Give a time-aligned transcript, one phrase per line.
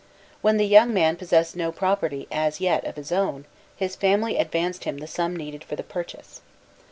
[0.41, 4.85] When the young man possessed no property as yet of his own, his family advanced
[4.85, 6.41] him the sum needed for the purchase.